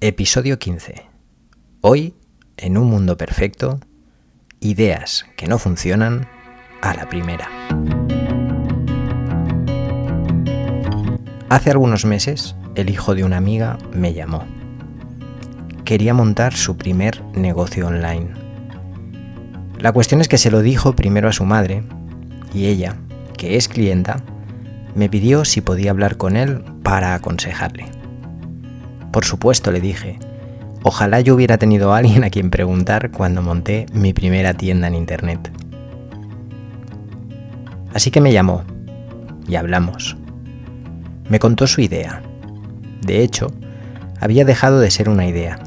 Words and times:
Episodio 0.00 0.60
15. 0.60 0.94
Hoy, 1.80 2.14
en 2.56 2.78
un 2.78 2.88
mundo 2.88 3.16
perfecto, 3.16 3.80
ideas 4.60 5.26
que 5.36 5.48
no 5.48 5.58
funcionan 5.58 6.28
a 6.82 6.94
la 6.94 7.08
primera. 7.08 7.48
Hace 11.48 11.72
algunos 11.72 12.04
meses, 12.04 12.54
el 12.76 12.90
hijo 12.90 13.16
de 13.16 13.24
una 13.24 13.38
amiga 13.38 13.76
me 13.92 14.14
llamó. 14.14 14.46
Quería 15.84 16.14
montar 16.14 16.54
su 16.54 16.76
primer 16.76 17.24
negocio 17.34 17.88
online. 17.88 18.30
La 19.80 19.90
cuestión 19.90 20.20
es 20.20 20.28
que 20.28 20.38
se 20.38 20.52
lo 20.52 20.62
dijo 20.62 20.94
primero 20.94 21.28
a 21.28 21.32
su 21.32 21.44
madre 21.44 21.82
y 22.54 22.66
ella, 22.66 22.94
que 23.36 23.56
es 23.56 23.66
clienta, 23.66 24.22
me 24.94 25.08
pidió 25.08 25.44
si 25.44 25.60
podía 25.60 25.90
hablar 25.90 26.16
con 26.16 26.36
él 26.36 26.62
para 26.84 27.14
aconsejarle. 27.14 27.97
Por 29.12 29.24
supuesto, 29.24 29.70
le 29.70 29.80
dije. 29.80 30.18
Ojalá 30.82 31.20
yo 31.20 31.34
hubiera 31.34 31.58
tenido 31.58 31.92
a 31.92 31.98
alguien 31.98 32.24
a 32.24 32.30
quien 32.30 32.50
preguntar 32.50 33.10
cuando 33.10 33.42
monté 33.42 33.86
mi 33.92 34.12
primera 34.12 34.54
tienda 34.54 34.86
en 34.86 34.94
Internet. 34.94 35.50
Así 37.94 38.10
que 38.10 38.20
me 38.20 38.32
llamó 38.32 38.64
y 39.48 39.56
hablamos. 39.56 40.16
Me 41.28 41.38
contó 41.38 41.66
su 41.66 41.80
idea. 41.80 42.22
De 43.02 43.22
hecho, 43.22 43.48
había 44.20 44.44
dejado 44.44 44.78
de 44.80 44.90
ser 44.90 45.08
una 45.08 45.26
idea. 45.26 45.58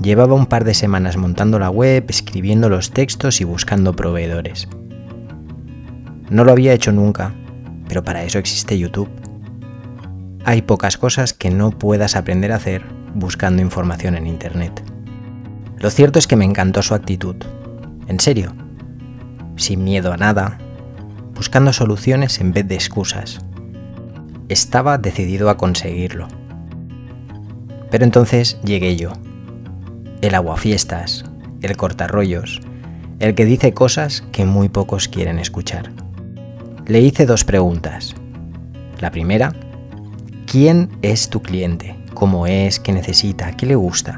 Llevaba 0.00 0.34
un 0.34 0.46
par 0.46 0.64
de 0.64 0.74
semanas 0.74 1.16
montando 1.16 1.58
la 1.58 1.70
web, 1.70 2.04
escribiendo 2.08 2.68
los 2.68 2.90
textos 2.90 3.40
y 3.40 3.44
buscando 3.44 3.94
proveedores. 3.94 4.68
No 6.30 6.44
lo 6.44 6.52
había 6.52 6.72
hecho 6.72 6.92
nunca, 6.92 7.34
pero 7.88 8.02
para 8.02 8.22
eso 8.24 8.38
existe 8.38 8.78
YouTube 8.78 9.10
hay 10.46 10.62
pocas 10.62 10.96
cosas 10.96 11.32
que 11.32 11.50
no 11.50 11.72
puedas 11.72 12.14
aprender 12.14 12.52
a 12.52 12.56
hacer 12.56 12.84
buscando 13.14 13.62
información 13.62 14.14
en 14.14 14.28
Internet. 14.28 14.80
Lo 15.76 15.90
cierto 15.90 16.20
es 16.20 16.28
que 16.28 16.36
me 16.36 16.44
encantó 16.44 16.82
su 16.82 16.94
actitud. 16.94 17.34
En 18.06 18.20
serio. 18.20 18.54
Sin 19.56 19.82
miedo 19.82 20.12
a 20.12 20.16
nada, 20.16 20.58
buscando 21.34 21.72
soluciones 21.72 22.40
en 22.40 22.52
vez 22.52 22.68
de 22.68 22.76
excusas. 22.76 23.40
Estaba 24.48 24.98
decidido 24.98 25.50
a 25.50 25.56
conseguirlo. 25.56 26.28
Pero 27.90 28.04
entonces 28.04 28.60
llegué 28.62 28.96
yo. 28.96 29.14
El 30.20 30.36
aguafiestas, 30.36 31.24
el 31.60 31.76
cortarrollos, 31.76 32.60
el 33.18 33.34
que 33.34 33.46
dice 33.46 33.74
cosas 33.74 34.22
que 34.30 34.44
muy 34.44 34.68
pocos 34.68 35.08
quieren 35.08 35.40
escuchar. 35.40 35.90
Le 36.86 37.00
hice 37.00 37.26
dos 37.26 37.42
preguntas. 37.42 38.14
La 39.00 39.10
primera, 39.10 39.52
¿Quién 40.46 40.90
es 41.02 41.28
tu 41.28 41.42
cliente? 41.42 41.96
¿Cómo 42.14 42.46
es? 42.46 42.78
¿Qué 42.78 42.92
necesita? 42.92 43.50
¿Qué 43.56 43.66
le 43.66 43.74
gusta? 43.74 44.16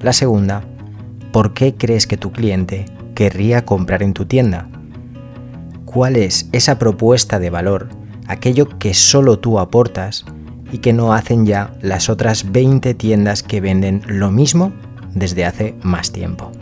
La 0.00 0.12
segunda, 0.12 0.62
¿por 1.32 1.54
qué 1.54 1.74
crees 1.74 2.06
que 2.06 2.16
tu 2.16 2.30
cliente 2.30 2.86
querría 3.16 3.64
comprar 3.64 4.04
en 4.04 4.14
tu 4.14 4.26
tienda? 4.26 4.68
¿Cuál 5.84 6.14
es 6.14 6.48
esa 6.52 6.78
propuesta 6.78 7.40
de 7.40 7.50
valor, 7.50 7.88
aquello 8.28 8.78
que 8.78 8.94
solo 8.94 9.40
tú 9.40 9.58
aportas 9.58 10.24
y 10.70 10.78
que 10.78 10.92
no 10.92 11.12
hacen 11.12 11.46
ya 11.46 11.74
las 11.80 12.08
otras 12.08 12.52
20 12.52 12.94
tiendas 12.94 13.42
que 13.42 13.60
venden 13.60 14.02
lo 14.06 14.30
mismo 14.30 14.72
desde 15.14 15.44
hace 15.44 15.74
más 15.82 16.12
tiempo? 16.12 16.52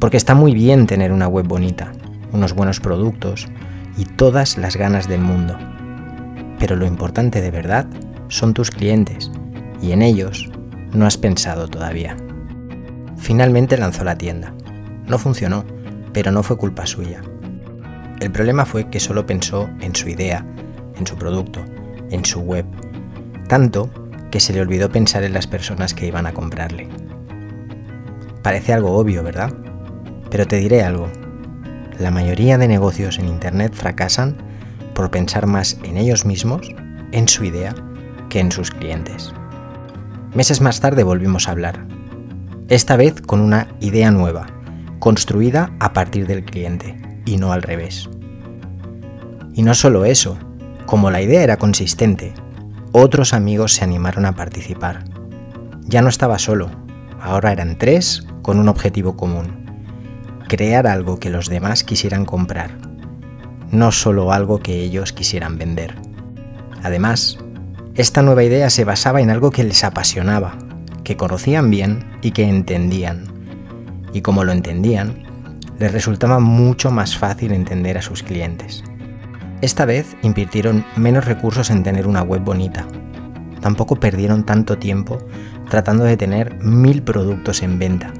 Porque 0.00 0.16
está 0.16 0.34
muy 0.34 0.52
bien 0.52 0.88
tener 0.88 1.12
una 1.12 1.28
web 1.28 1.46
bonita, 1.46 1.92
unos 2.32 2.54
buenos 2.54 2.80
productos 2.80 3.46
y 3.96 4.04
todas 4.04 4.58
las 4.58 4.74
ganas 4.76 5.06
del 5.06 5.20
mundo 5.20 5.56
pero 6.60 6.76
lo 6.76 6.86
importante 6.86 7.40
de 7.40 7.50
verdad 7.50 7.86
son 8.28 8.54
tus 8.54 8.70
clientes 8.70 9.32
y 9.82 9.90
en 9.90 10.02
ellos 10.02 10.48
no 10.92 11.06
has 11.06 11.16
pensado 11.16 11.66
todavía. 11.66 12.16
Finalmente 13.16 13.78
lanzó 13.78 14.04
la 14.04 14.16
tienda. 14.16 14.52
No 15.06 15.18
funcionó, 15.18 15.64
pero 16.12 16.30
no 16.30 16.42
fue 16.42 16.58
culpa 16.58 16.86
suya. 16.86 17.22
El 18.20 18.30
problema 18.30 18.66
fue 18.66 18.90
que 18.90 19.00
solo 19.00 19.24
pensó 19.26 19.70
en 19.80 19.96
su 19.96 20.10
idea, 20.10 20.44
en 20.96 21.06
su 21.06 21.16
producto, 21.16 21.64
en 22.10 22.24
su 22.24 22.40
web, 22.40 22.66
tanto 23.48 23.90
que 24.30 24.38
se 24.38 24.52
le 24.52 24.60
olvidó 24.60 24.90
pensar 24.90 25.24
en 25.24 25.32
las 25.32 25.46
personas 25.46 25.94
que 25.94 26.06
iban 26.06 26.26
a 26.26 26.34
comprarle. 26.34 26.88
Parece 28.42 28.74
algo 28.74 28.96
obvio, 28.96 29.22
¿verdad? 29.22 29.52
Pero 30.30 30.46
te 30.46 30.56
diré 30.56 30.82
algo. 30.82 31.08
La 31.98 32.10
mayoría 32.10 32.58
de 32.58 32.68
negocios 32.68 33.18
en 33.18 33.28
Internet 33.28 33.74
fracasan 33.74 34.49
por 35.00 35.10
pensar 35.10 35.46
más 35.46 35.78
en 35.82 35.96
ellos 35.96 36.26
mismos, 36.26 36.74
en 37.12 37.26
su 37.26 37.42
idea, 37.42 37.74
que 38.28 38.38
en 38.38 38.52
sus 38.52 38.70
clientes. 38.70 39.32
Meses 40.34 40.60
más 40.60 40.80
tarde 40.80 41.04
volvimos 41.04 41.48
a 41.48 41.52
hablar, 41.52 41.86
esta 42.68 42.96
vez 42.96 43.22
con 43.22 43.40
una 43.40 43.68
idea 43.80 44.10
nueva, 44.10 44.48
construida 44.98 45.74
a 45.80 45.94
partir 45.94 46.26
del 46.26 46.44
cliente 46.44 47.00
y 47.24 47.38
no 47.38 47.54
al 47.54 47.62
revés. 47.62 48.10
Y 49.54 49.62
no 49.62 49.72
solo 49.72 50.04
eso, 50.04 50.36
como 50.84 51.10
la 51.10 51.22
idea 51.22 51.42
era 51.42 51.56
consistente, 51.56 52.34
otros 52.92 53.32
amigos 53.32 53.72
se 53.72 53.84
animaron 53.84 54.26
a 54.26 54.36
participar. 54.36 55.06
Ya 55.80 56.02
no 56.02 56.10
estaba 56.10 56.38
solo, 56.38 56.70
ahora 57.22 57.52
eran 57.52 57.78
tres 57.78 58.26
con 58.42 58.58
un 58.58 58.68
objetivo 58.68 59.16
común, 59.16 59.64
crear 60.46 60.86
algo 60.86 61.18
que 61.18 61.30
los 61.30 61.48
demás 61.48 61.84
quisieran 61.84 62.26
comprar 62.26 62.89
no 63.70 63.92
solo 63.92 64.32
algo 64.32 64.58
que 64.60 64.82
ellos 64.82 65.12
quisieran 65.12 65.58
vender. 65.58 65.94
Además, 66.82 67.38
esta 67.94 68.22
nueva 68.22 68.44
idea 68.44 68.70
se 68.70 68.84
basaba 68.84 69.20
en 69.20 69.30
algo 69.30 69.50
que 69.50 69.64
les 69.64 69.84
apasionaba, 69.84 70.56
que 71.04 71.16
conocían 71.16 71.70
bien 71.70 72.04
y 72.22 72.30
que 72.30 72.44
entendían. 72.44 73.24
Y 74.12 74.22
como 74.22 74.44
lo 74.44 74.52
entendían, 74.52 75.24
les 75.78 75.92
resultaba 75.92 76.40
mucho 76.40 76.90
más 76.90 77.16
fácil 77.16 77.52
entender 77.52 77.98
a 77.98 78.02
sus 78.02 78.22
clientes. 78.22 78.84
Esta 79.60 79.84
vez 79.84 80.16
invirtieron 80.22 80.84
menos 80.96 81.24
recursos 81.24 81.70
en 81.70 81.82
tener 81.82 82.06
una 82.06 82.22
web 82.22 82.42
bonita. 82.42 82.86
Tampoco 83.60 83.96
perdieron 83.96 84.44
tanto 84.44 84.78
tiempo 84.78 85.18
tratando 85.68 86.04
de 86.04 86.16
tener 86.16 86.54
mil 86.62 87.02
productos 87.02 87.62
en 87.62 87.78
venta. 87.78 88.12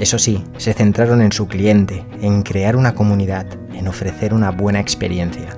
Eso 0.00 0.18
sí, 0.18 0.44
se 0.58 0.74
centraron 0.74 1.22
en 1.22 1.32
su 1.32 1.48
cliente, 1.48 2.04
en 2.20 2.42
crear 2.42 2.76
una 2.76 2.94
comunidad, 2.94 3.46
en 3.74 3.88
ofrecer 3.88 4.32
una 4.32 4.50
buena 4.50 4.78
experiencia. 4.78 5.48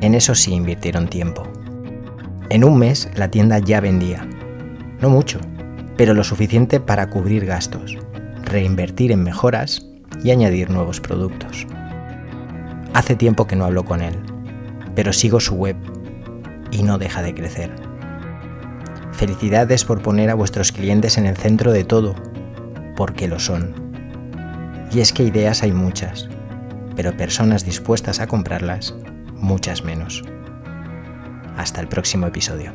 En 0.00 0.14
eso 0.14 0.34
sí 0.34 0.52
invirtieron 0.52 1.08
tiempo. 1.08 1.44
En 2.50 2.64
un 2.64 2.78
mes 2.78 3.08
la 3.14 3.30
tienda 3.30 3.60
ya 3.60 3.80
vendía. 3.80 4.26
No 5.00 5.08
mucho, 5.08 5.38
pero 5.96 6.14
lo 6.14 6.24
suficiente 6.24 6.80
para 6.80 7.10
cubrir 7.10 7.46
gastos, 7.46 7.96
reinvertir 8.44 9.12
en 9.12 9.22
mejoras 9.22 9.86
y 10.24 10.32
añadir 10.32 10.70
nuevos 10.70 11.00
productos. 11.00 11.66
Hace 12.92 13.14
tiempo 13.14 13.46
que 13.46 13.54
no 13.54 13.64
hablo 13.64 13.84
con 13.84 14.02
él, 14.02 14.14
pero 14.96 15.12
sigo 15.12 15.38
su 15.38 15.54
web 15.54 15.76
y 16.72 16.82
no 16.82 16.98
deja 16.98 17.22
de 17.22 17.34
crecer. 17.34 17.70
Felicidades 19.12 19.84
por 19.84 20.02
poner 20.02 20.30
a 20.30 20.34
vuestros 20.34 20.72
clientes 20.72 21.18
en 21.18 21.26
el 21.26 21.36
centro 21.36 21.72
de 21.72 21.84
todo, 21.84 22.14
porque 22.98 23.28
lo 23.28 23.38
son. 23.38 23.92
Y 24.90 24.98
es 24.98 25.12
que 25.12 25.22
ideas 25.22 25.62
hay 25.62 25.70
muchas, 25.70 26.28
pero 26.96 27.16
personas 27.16 27.64
dispuestas 27.64 28.18
a 28.18 28.26
comprarlas, 28.26 28.92
muchas 29.34 29.84
menos. 29.84 30.24
Hasta 31.56 31.80
el 31.80 31.86
próximo 31.86 32.26
episodio. 32.26 32.72